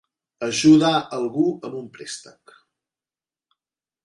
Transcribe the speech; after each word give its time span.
Ajudar 0.47 0.93
algú 1.19 1.45
amb 1.69 1.77
un 1.83 1.87
préstec. 1.99 2.57